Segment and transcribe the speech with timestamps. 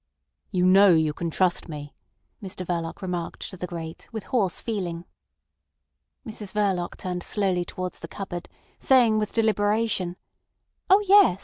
[0.49, 1.93] "You know you can trust me,"
[2.41, 5.05] Mr Verloc remarked to the grate, with hoarse feeling.
[6.25, 10.15] Mrs Verloc turned slowly towards the cupboard, saying with deliberation:
[10.89, 11.39] "Oh yes.